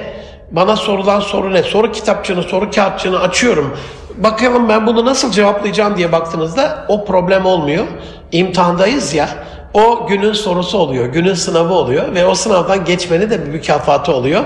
[0.51, 1.63] Bana sorulan soru ne?
[1.63, 3.77] Soru kitapçığını, soru kağıtçığını açıyorum.
[4.17, 7.85] Bakalım ben bunu nasıl cevaplayacağım diye baktığınızda o problem olmuyor.
[8.31, 9.29] İmtihandayız ya.
[9.73, 14.43] O günün sorusu oluyor, günün sınavı oluyor ve o sınavdan geçmenin de bir mükafatı oluyor.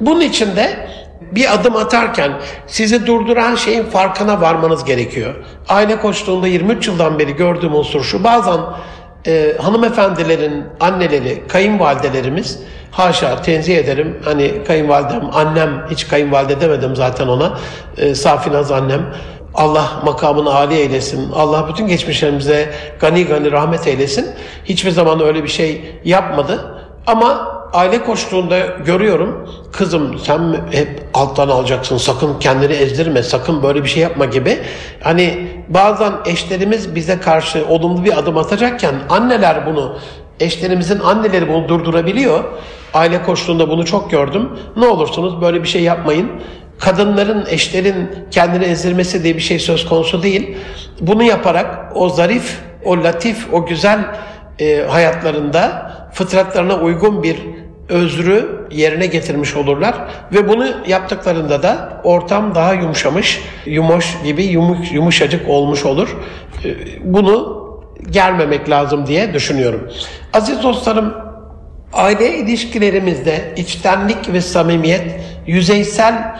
[0.00, 0.88] Bunun için de
[1.20, 2.32] bir adım atarken
[2.66, 5.34] sizi durduran şeyin farkına varmanız gerekiyor.
[5.68, 8.24] Aile koçluğunda 23 yıldan beri gördüğüm unsur şu.
[8.24, 8.60] Bazen
[9.26, 12.58] e, hanımefendilerin anneleri, kayınvalidelerimiz
[12.90, 14.18] haşa tenzih ederim.
[14.24, 17.58] Hani kayınvalidem, annem hiç kayınvalide demedim zaten ona.
[17.96, 19.14] E, Safinaz annem.
[19.54, 21.32] Allah makamını âli eylesin.
[21.32, 24.26] Allah bütün geçmişlerimize gani gani rahmet eylesin.
[24.64, 26.82] Hiçbir zaman öyle bir şey yapmadı.
[27.06, 33.88] Ama aile koştuğunda görüyorum kızım sen hep alttan alacaksın sakın kendini ezdirme sakın böyle bir
[33.88, 34.58] şey yapma gibi.
[35.02, 39.98] Hani bazen eşlerimiz bize karşı olumlu bir adım atacakken anneler bunu
[40.40, 42.44] eşlerimizin anneleri bunu durdurabiliyor.
[42.94, 44.50] Aile koştuğunda bunu çok gördüm.
[44.76, 46.30] Ne olursunuz böyle bir şey yapmayın.
[46.78, 50.56] Kadınların, eşlerin kendini ezdirmesi diye bir şey söz konusu değil.
[51.00, 53.98] Bunu yaparak o zarif, o latif, o güzel
[54.58, 57.36] e, hayatlarında fıtratlarına uygun bir
[57.88, 59.94] özrü yerine getirmiş olurlar
[60.32, 66.16] ve bunu yaptıklarında da ortam daha yumuşamış, yumuş gibi yumuş, yumuşacık olmuş olur.
[66.64, 66.74] Ee,
[67.04, 67.66] bunu
[68.10, 69.90] gelmemek lazım diye düşünüyorum.
[70.32, 71.14] Aziz dostlarım,
[71.92, 76.36] aile ilişkilerimizde içtenlik ve samimiyet yüzeysel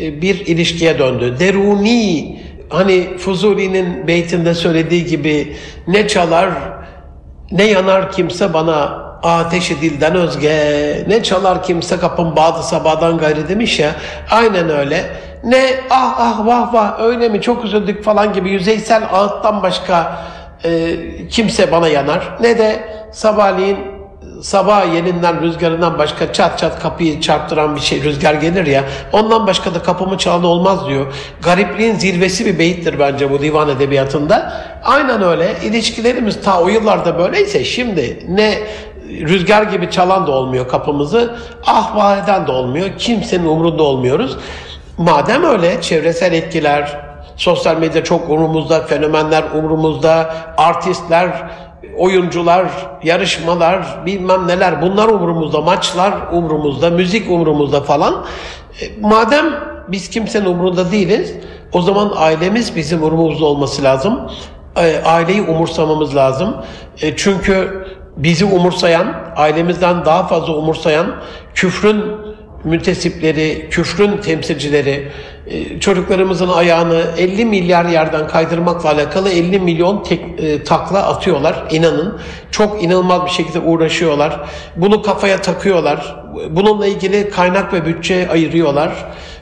[0.00, 1.36] e, bir ilişkiye döndü.
[1.40, 6.50] Deruni, hani Fuzuli'nin beytinde söylediği gibi ne çalar
[7.52, 11.04] ne yanar kimse bana ateşi dilden özge.
[11.08, 13.94] Ne çalar kimse kapın bağdı sabahdan gayrı demiş ya.
[14.30, 15.06] Aynen öyle.
[15.44, 17.40] Ne ah ah vah vah öyle mi?
[17.40, 18.50] Çok üzüldük falan gibi.
[18.50, 20.22] Yüzeysel ağıttan başka
[20.64, 20.96] e,
[21.28, 22.28] kimse bana yanar.
[22.40, 22.80] Ne de
[23.12, 23.78] sabahleyin
[24.42, 28.84] sabah yeninden rüzgarından başka çat çat kapıyı çarptıran bir şey rüzgar gelir ya.
[29.12, 31.06] Ondan başka da kapımı çalan olmaz diyor.
[31.42, 34.52] Garipliğin zirvesi bir beyittir bence bu divan edebiyatında.
[34.84, 35.56] Aynen öyle.
[35.64, 38.58] İlişkilerimiz ta o yıllarda böyleyse şimdi ne
[39.08, 44.36] rüzgar gibi çalan da olmuyor kapımızı, ah eden de olmuyor, kimsenin umrunda olmuyoruz.
[44.98, 51.50] Madem öyle çevresel etkiler, Sosyal medya çok umurumuzda, fenomenler umurumuzda, artistler,
[51.96, 52.68] oyuncular,
[53.02, 58.24] yarışmalar, bilmem neler bunlar umurumuzda, maçlar umurumuzda, müzik umurumuzda falan.
[58.82, 59.46] E, madem
[59.88, 61.34] biz kimsenin umurunda değiliz,
[61.72, 64.30] o zaman ailemiz bizim umurumuzda olması lazım.
[64.76, 66.56] E, aileyi umursamamız lazım.
[67.02, 67.86] E, çünkü
[68.18, 71.06] bizi umursayan, ailemizden daha fazla umursayan
[71.54, 72.04] küfrün
[72.64, 75.08] müntesipleri, küfrün temsilcileri,
[75.46, 81.64] e, çocuklarımızın ayağını 50 milyar yerden kaydırmakla alakalı 50 milyon tek, e, takla atıyorlar.
[81.70, 82.18] İnanın.
[82.50, 84.40] Çok inanılmaz bir şekilde uğraşıyorlar.
[84.76, 86.16] Bunu kafaya takıyorlar.
[86.50, 88.90] Bununla ilgili kaynak ve bütçe ayırıyorlar.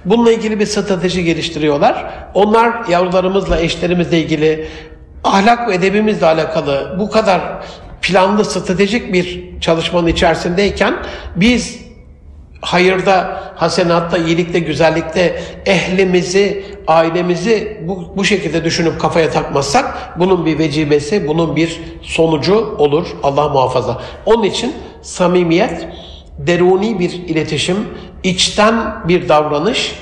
[0.05, 2.07] Bununla ilgili bir strateji geliştiriyorlar.
[2.35, 4.69] Onlar yavrularımızla, eşlerimizle ilgili
[5.25, 7.41] ahlak ve edebimizle alakalı bu kadar
[8.07, 10.95] planlı, stratejik bir çalışmanın içerisindeyken
[11.37, 11.81] biz
[12.61, 21.29] hayırda, hasenatta, iyilikte, güzellikte ehlimizi, ailemizi bu, bu şekilde düşünüp kafaya takmazsak bunun bir vecibesi,
[21.29, 23.07] bunun bir sonucu olur.
[23.23, 24.01] Allah muhafaza.
[24.27, 25.89] Onun için samimiyet,
[26.39, 27.77] deruni bir iletişim,
[28.23, 28.75] içten
[29.09, 29.95] bir davranış.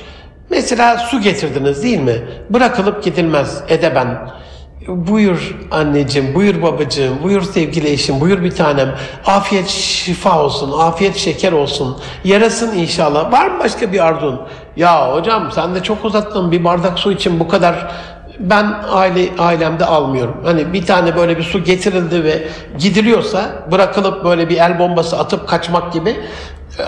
[0.50, 2.22] Mesela su getirdiniz değil mi?
[2.50, 4.30] Bırakılıp gidilmez edeben.
[4.88, 8.94] Buyur anneciğim, buyur babacığım, buyur sevgili eşim, buyur bir tanem.
[9.26, 11.96] Afiyet şifa olsun, afiyet şeker olsun.
[12.24, 13.32] Yarasın inşallah.
[13.32, 14.40] Var mı başka bir arzun?
[14.76, 17.92] Ya hocam sen de çok uzattın bir bardak su için bu kadar
[18.38, 20.36] ben aile ailemde almıyorum.
[20.44, 25.48] Hani bir tane böyle bir su getirildi ve gidiliyorsa bırakılıp böyle bir el bombası atıp
[25.48, 26.16] kaçmak gibi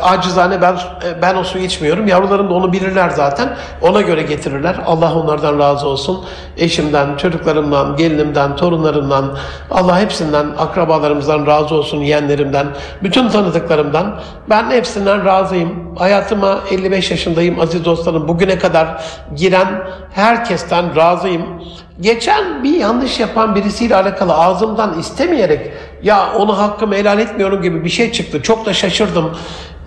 [0.02, 0.76] acizane ben
[1.22, 2.06] ben o suyu içmiyorum.
[2.06, 3.56] Yavrularım da onu bilirler zaten.
[3.82, 4.76] Ona göre getirirler.
[4.86, 6.24] Allah onlardan razı olsun.
[6.56, 9.38] Eşimden, çocuklarımdan, gelinimden, torunlarımdan,
[9.70, 12.66] Allah hepsinden, akrabalarımızdan razı olsun, yeğenlerimden,
[13.02, 14.20] bütün tanıdıklarımdan.
[14.50, 15.96] Ben hepsinden razıyım.
[15.96, 18.28] Hayatıma 55 yaşındayım aziz dostlarım.
[18.28, 19.04] Bugüne kadar
[19.36, 19.68] giren
[20.14, 21.62] herkesten razıyım.
[22.00, 25.72] Geçen bir yanlış yapan birisiyle alakalı ağzımdan istemeyerek
[26.02, 28.42] ya onu hakkımı helal etmiyorum gibi bir şey çıktı.
[28.42, 29.30] Çok da şaşırdım.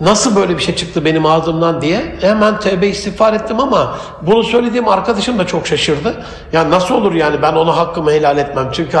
[0.00, 2.16] Nasıl böyle bir şey çıktı benim ağzımdan diye.
[2.20, 6.24] Hemen tövbe istiğfar ettim ama bunu söylediğim arkadaşım da çok şaşırdı.
[6.52, 8.68] Ya nasıl olur yani ben onu hakkımı helal etmem.
[8.72, 8.98] Çünkü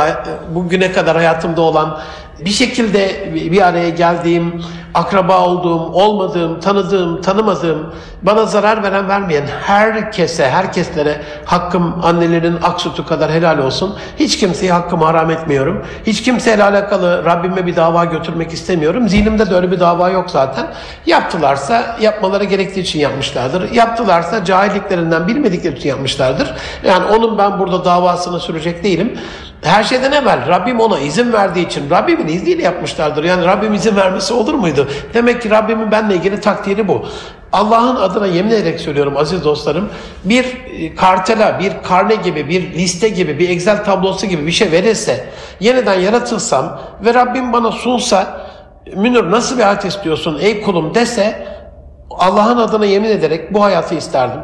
[0.54, 2.00] bugüne kadar hayatımda olan
[2.44, 4.62] bir şekilde bir araya geldiğim,
[4.94, 13.06] akraba olduğum, olmadığım, tanıdığım, tanımadığım, bana zarar veren vermeyen herkese, herkeslere hakkım annelerin ak sütü
[13.06, 13.96] kadar helal olsun.
[14.18, 15.84] Hiç kimseye hakkımı haram etmiyorum.
[16.06, 19.08] Hiç kimseyle alakalı Rabbime bir dava götürmek istemiyorum.
[19.08, 20.66] Zihnimde de öyle bir dava yok zaten.
[21.06, 23.72] Yaptılarsa yapmaları gerektiği için yapmışlardır.
[23.72, 26.54] Yaptılarsa cahilliklerinden bilmedikleri için yapmışlardır.
[26.84, 29.18] Yani onun ben burada davasını sürecek değilim.
[29.62, 33.24] Her şeyden evvel Rabbim ona izin verdiği için Rabbimin izniyle yapmışlardır.
[33.24, 34.79] Yani Rabbim izin vermesi olur muydu?
[35.14, 37.06] Demek ki Rabbimin benimle ilgili takdiri bu.
[37.52, 39.88] Allah'ın adına yemin ederek söylüyorum aziz dostlarım.
[40.24, 44.72] Bir e, kartela, bir karne gibi, bir liste gibi, bir Excel tablosu gibi bir şey
[44.72, 45.26] verirse,
[45.60, 48.50] yeniden yaratılsam ve Rabbim bana sunsa,
[48.96, 51.46] Münir nasıl bir hayat istiyorsun ey kulum dese,
[52.10, 54.40] Allah'ın adına yemin ederek bu hayatı isterdim.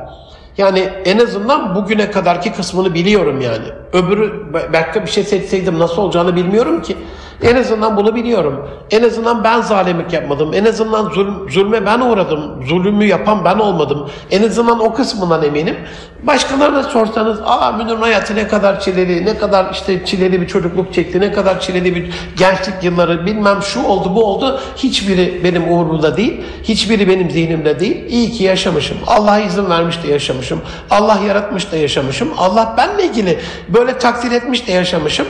[0.58, 3.64] Yani en azından bugüne kadarki kısmını biliyorum yani.
[3.92, 6.96] Öbürü belki bir şey seçseydim nasıl olacağını bilmiyorum ki.
[7.42, 8.68] En azından bunu biliyorum.
[8.90, 10.54] En azından ben zalimlik yapmadım.
[10.54, 12.64] En azından zulm, zulme ben uğradım.
[12.66, 14.10] Zulümü yapan ben olmadım.
[14.30, 15.76] En azından o kısmından eminim.
[16.22, 21.20] Başkalarına sorsanız, aa Münir'in hayatı ne kadar çileli, ne kadar işte çileli bir çocukluk çekti,
[21.20, 24.60] ne kadar çileli bir gençlik yılları bilmem şu oldu bu oldu.
[24.76, 26.40] Hiçbiri benim umurumda değil.
[26.62, 28.04] Hiçbiri benim zihnimde değil.
[28.08, 28.96] İyi ki yaşamışım.
[29.06, 30.60] Allah izin vermiş de yaşamışım.
[30.90, 32.28] Allah yaratmış da yaşamışım.
[32.38, 35.26] Allah benle ilgili böyle takdir etmiş de yaşamışım.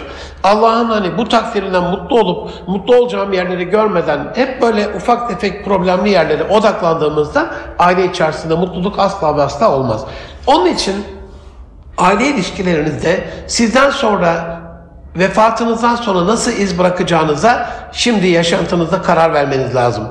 [0.47, 6.11] Allah'ın hani bu takdirinden mutlu olup mutlu olacağım yerleri görmeden hep böyle ufak tefek problemli
[6.11, 10.05] yerlere odaklandığımızda aile içerisinde mutluluk asla ve asla olmaz.
[10.47, 11.05] Onun için
[11.99, 14.61] aile ilişkilerinizde sizden sonra
[15.17, 20.09] vefatınızdan sonra nasıl iz bırakacağınıza şimdi yaşantınızda karar vermeniz lazım.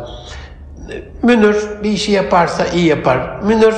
[1.23, 3.19] Münir bir işi yaparsa iyi yapar.
[3.43, 3.75] Münir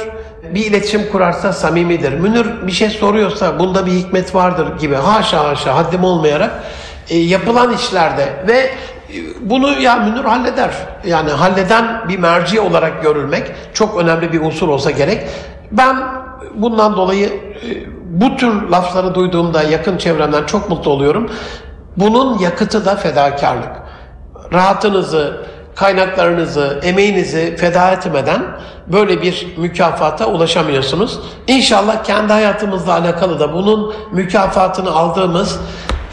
[0.56, 2.14] bir iletişim kurarsa samimidir.
[2.14, 6.64] Münir bir şey soruyorsa bunda bir hikmet vardır gibi haşa haşa haddim olmayarak
[7.10, 8.72] e, yapılan işlerde ve e,
[9.42, 10.72] bunu ya Münir halleder.
[11.06, 15.28] Yani halleden bir merci olarak görülmek çok önemli bir unsur olsa gerek.
[15.72, 15.98] Ben
[16.56, 17.70] bundan dolayı e,
[18.08, 21.32] bu tür lafları duyduğumda yakın çevremden çok mutlu oluyorum.
[21.98, 23.72] Bunun yakıtı da fedakarlık.
[24.54, 25.46] Rahatınızı,
[25.78, 28.42] kaynaklarınızı, emeğinizi feda etmeden
[28.88, 31.20] böyle bir mükafata ulaşamıyorsunuz.
[31.48, 35.60] İnşallah kendi hayatımızla alakalı da bunun mükafatını aldığımız,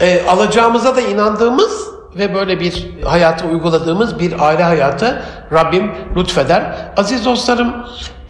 [0.01, 5.21] e, alacağımıza da inandığımız ve böyle bir hayatı uyguladığımız bir aile hayatı
[5.53, 6.75] Rabbim lütfeder.
[6.97, 7.73] Aziz dostlarım,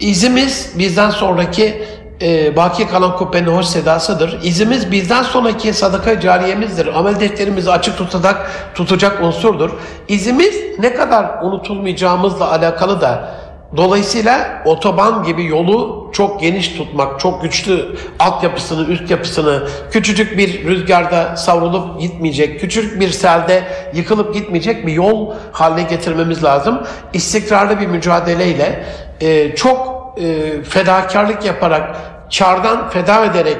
[0.00, 1.84] izimiz bizden sonraki
[2.22, 4.38] e, baki kalan kubbenin hoş sedasıdır.
[4.42, 6.98] İzimiz bizden sonraki sadaka cariyemizdir.
[6.98, 9.70] Amel defterimizi açık tutacak, tutacak unsurdur.
[10.08, 13.36] İzimiz ne kadar unutulmayacağımızla alakalı da
[13.76, 21.36] Dolayısıyla otoban gibi yolu çok geniş tutmak, çok güçlü altyapısını, üst yapısını, küçücük bir rüzgarda
[21.36, 23.62] savrulup gitmeyecek, küçük bir selde
[23.94, 26.82] yıkılıp gitmeyecek bir yol haline getirmemiz lazım.
[27.12, 28.84] İstikrarlı bir mücadeleyle
[29.20, 31.96] e, çok e, fedakarlık yaparak,
[32.30, 33.56] çardan feda ederek,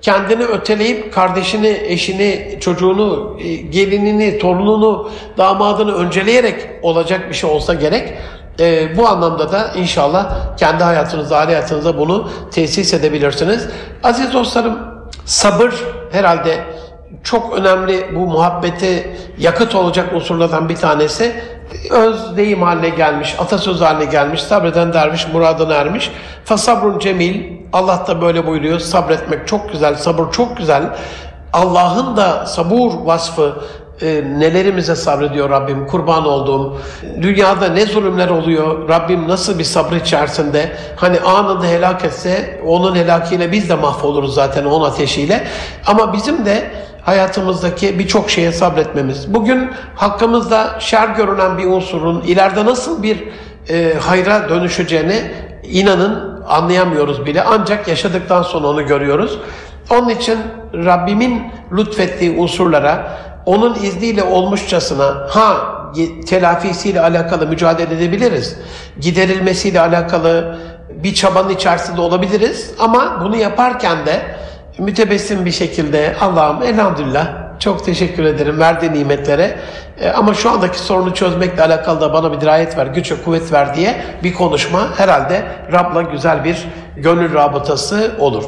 [0.00, 8.12] kendini öteleyip kardeşini, eşini, çocuğunu, e, gelinini, torununu, damadını önceleyerek olacak bir şey olsa gerek.
[8.60, 13.68] E, bu anlamda da inşallah kendi hayatınızda, aile hayatınızda bunu tesis edebilirsiniz.
[14.02, 14.78] Aziz dostlarım,
[15.24, 15.74] sabır
[16.12, 16.64] herhalde
[17.22, 21.32] çok önemli bu muhabbeti yakıt olacak unsurlardan bir tanesi.
[21.90, 26.10] Öz deyim haline gelmiş, atasöz haline gelmiş, sabreden derviş muradına ermiş.
[26.44, 30.82] Fasabrun cemil, Allah da böyle buyuruyor, sabretmek çok güzel, sabır çok güzel.
[31.52, 33.54] Allah'ın da sabur vasfı
[34.02, 36.78] e, nelerimize sabrediyor Rabbim kurban olduğum.
[37.22, 43.52] Dünyada ne zulümler oluyor Rabbim nasıl bir sabrı içerisinde hani anında helak etse onun helakiyle
[43.52, 45.46] biz de mahvoluruz zaten onun ateşiyle.
[45.86, 46.70] Ama bizim de
[47.04, 49.34] hayatımızdaki birçok şeye sabretmemiz.
[49.34, 53.24] Bugün hakkımızda şer görünen bir unsurun ileride nasıl bir
[53.68, 55.22] e, hayra dönüşeceğini
[55.62, 57.42] inanın anlayamıyoruz bile.
[57.42, 59.38] Ancak yaşadıktan sonra onu görüyoruz.
[59.90, 60.38] Onun için
[60.74, 65.74] Rabbimin lütfettiği unsurlara onun izniyle olmuşçasına ha
[66.26, 68.56] telafisiyle alakalı mücadele edebiliriz.
[69.00, 70.58] Giderilmesiyle alakalı
[70.90, 74.22] bir çabanın içerisinde olabiliriz ama bunu yaparken de
[74.78, 79.56] mütebessim bir şekilde Allah'ım elhamdülillah çok teşekkür ederim verdiği nimetlere.
[80.00, 83.52] E, ama şu andaki sorunu çözmekle alakalı da bana bir dirayet ver, güç ve kuvvet
[83.52, 88.44] ver diye bir konuşma herhalde Rab'la güzel bir gönül rabıtası olur.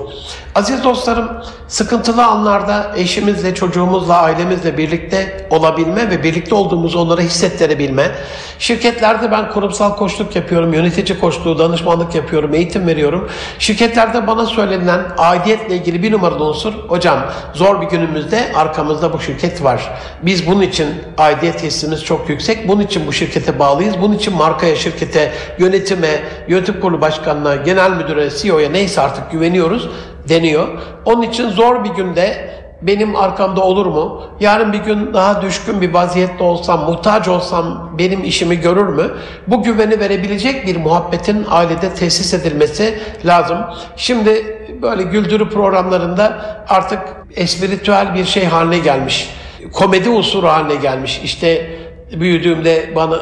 [0.56, 1.28] Aziz dostlarım,
[1.68, 8.10] sıkıntılı anlarda eşimizle, çocuğumuzla, ailemizle birlikte olabilme ve birlikte olduğumuz onlara hissettirebilme.
[8.58, 13.28] Şirketlerde ben kurumsal koçluk yapıyorum, yönetici koçluğu, danışmanlık yapıyorum, eğitim veriyorum.
[13.58, 17.18] Şirketlerde bana söylenen aidiyetle ilgili bir numaralı unsur, hocam
[17.54, 19.92] zor bir günümüzde arkamızda bu şirket var.
[20.22, 20.86] Biz bunun için
[21.18, 22.68] aidiyet hissimiz çok yüksek.
[22.68, 23.94] Bunun için bu şirkete bağlıyız.
[24.00, 29.88] Bunun için markaya, şirkete, yönetime, yönetim kurulu başkanına, genel müdüre, CEO'ya neyse artık güveniyoruz
[30.28, 30.68] deniyor.
[31.04, 34.22] Onun için zor bir günde benim arkamda olur mu?
[34.40, 39.10] Yarın bir gün daha düşkün bir vaziyette olsam, muhtaç olsam benim işimi görür mü?
[39.46, 43.58] Bu güveni verebilecek bir muhabbetin ailede tesis edilmesi lazım.
[43.96, 46.98] Şimdi böyle güldürü programlarında artık
[47.36, 49.30] espritüel bir şey haline gelmiş.
[49.72, 51.20] Komedi unsuru haline gelmiş.
[51.24, 51.76] İşte
[52.12, 53.18] büyüdüğümde bana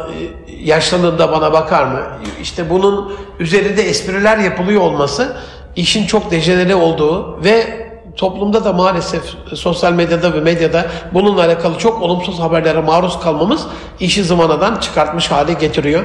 [0.61, 2.01] yaşlandığımda bana bakar mı?
[2.43, 5.37] İşte bunun üzerinde espriler yapılıyor olması
[5.77, 7.85] işin çok dejenere olduğu ve
[8.17, 9.23] toplumda da maalesef
[9.55, 13.67] sosyal medyada ve medyada bununla alakalı çok olumsuz haberlere maruz kalmamız
[14.01, 16.05] işi zamanadan çıkartmış hale getiriyor.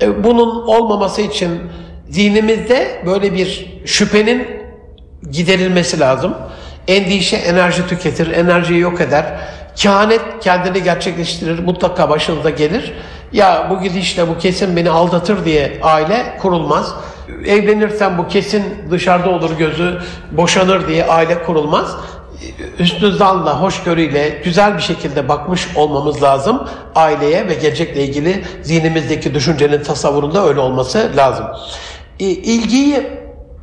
[0.00, 1.60] E, bunun olmaması için
[2.14, 4.46] dinimizde böyle bir şüphenin
[5.30, 6.34] giderilmesi lazım.
[6.88, 9.24] Endişe enerji tüketir, enerjiyi yok eder.
[9.76, 12.92] Kehanet kendini gerçekleştirir, mutlaka başınıza gelir.
[13.32, 16.94] Ya bu gidişle bu kesin beni aldatır diye aile kurulmaz
[17.46, 19.98] evlenirsen bu kesin dışarıda olur gözü
[20.32, 21.96] boşanır diye aile kurulmaz.
[22.78, 29.82] Üstü zanla, hoşgörüyle, güzel bir şekilde bakmış olmamız lazım aileye ve gelecekle ilgili zihnimizdeki düşüncenin
[29.82, 31.46] tasavvurunda öyle olması lazım.
[32.18, 33.06] İlgiyi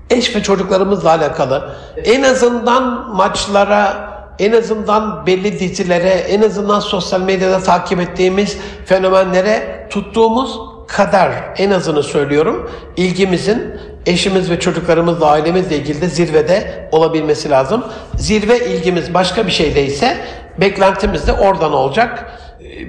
[0.09, 7.59] eş ve çocuklarımızla alakalı en azından maçlara, en azından belli dizilere, en azından sosyal medyada
[7.59, 16.07] takip ettiğimiz fenomenlere tuttuğumuz kadar en azını söylüyorum ilgimizin eşimiz ve çocuklarımızla ailemizle ilgili de
[16.07, 17.85] zirvede olabilmesi lazım.
[18.15, 20.17] Zirve ilgimiz başka bir şeydeyse
[20.57, 22.31] beklentimiz de oradan olacak.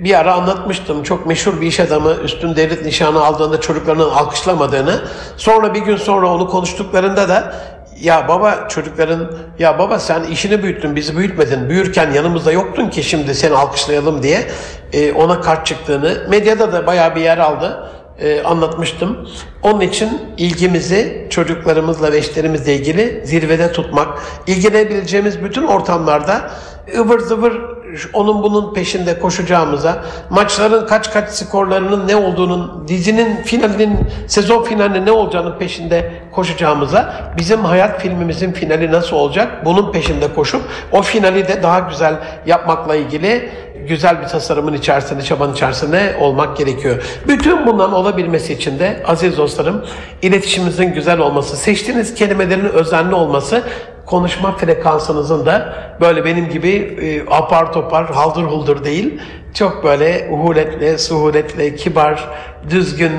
[0.04, 5.00] Bir ara anlatmıştım çok meşhur bir iş adamı üstün devlet nişanı aldığında çocuklarının alkışlamadığını.
[5.36, 7.54] Sonra bir gün sonra onu konuştuklarında da
[8.00, 13.34] ya baba çocukların ya baba sen işini büyüttün bizi büyütmedin büyürken yanımızda yoktun ki şimdi
[13.34, 14.46] seni alkışlayalım diye
[14.92, 19.29] e, ona kart çıktığını medyada da bayağı bir yer aldı e, anlatmıştım.
[19.62, 26.50] Onun için ilgimizi çocuklarımızla ve eşlerimizle ilgili zirvede tutmak, ilgilenebileceğimiz bütün ortamlarda
[26.98, 27.79] ıvır zıvır
[28.12, 35.12] onun bunun peşinde koşacağımıza, maçların kaç kaç skorlarının ne olduğunun, dizinin finalinin, sezon finalinin ne
[35.12, 40.62] olacağının peşinde koşacağımıza, bizim hayat filmimizin finali nasıl olacak bunun peşinde koşup
[40.92, 42.14] o finali de daha güzel
[42.46, 43.50] yapmakla ilgili
[43.88, 47.20] güzel bir tasarımın içerisinde, çabanın içerisinde olmak gerekiyor.
[47.28, 49.84] Bütün bunların olabilmesi için de aziz dostlarım,
[50.22, 53.62] iletişimimizin güzel olması, seçtiğiniz kelimelerin özenli olması,
[54.11, 56.71] konuşma frekansınızın da böyle benim gibi
[57.02, 59.21] e, apar topar, haldır huldur değil,
[59.54, 62.29] çok böyle uhuletle, suhuletle, kibar,
[62.71, 63.13] düzgün,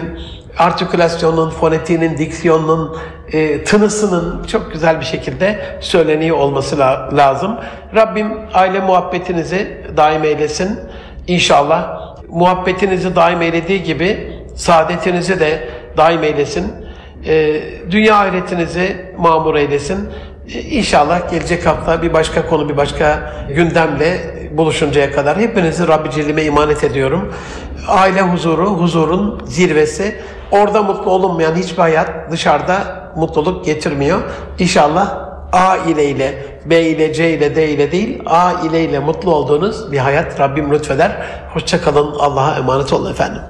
[0.58, 2.98] artikülasyonun, fonetiğinin, diksiyonunun,
[3.32, 7.58] e, tınısının çok güzel bir şekilde söyleniyor olması la- lazım.
[7.96, 10.80] Rabbim aile muhabbetinizi daim eylesin.
[11.28, 16.74] İnşallah muhabbetinizi daim eylediği gibi saadetinizi de daim eylesin.
[17.26, 17.62] E,
[17.92, 20.10] dünya ahiretinizi mamur eylesin.
[20.54, 24.20] İnşallah gelecek hafta bir başka konu, bir başka gündemle
[24.52, 27.34] buluşuncaya kadar hepinizi Rabbi Celle'ime emanet ediyorum.
[27.88, 30.16] Aile huzuru, huzurun zirvesi.
[30.52, 34.22] Orada mutlu olunmayan hiçbir hayat dışarıda mutluluk getirmiyor.
[34.60, 35.18] İnşallah
[35.52, 39.92] A ile ile, B ile, C ile, D ile değil, A ile ile mutlu olduğunuz
[39.92, 41.12] bir hayat Rabbim lütfeder.
[41.54, 43.42] Hoşçakalın, Allah'a emanet olun efendim.